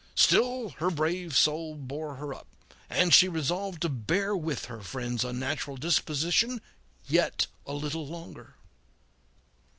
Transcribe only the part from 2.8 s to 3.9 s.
and she resolved to